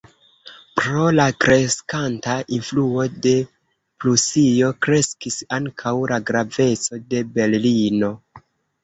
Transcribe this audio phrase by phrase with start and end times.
[0.77, 3.33] Pro la kreskanta influo de
[4.05, 8.11] Prusio kreskis ankaŭ la graveco de Berlino.